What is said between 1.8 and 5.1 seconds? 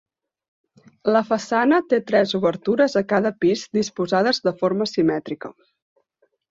té tres obertures a cada pis disposades de forma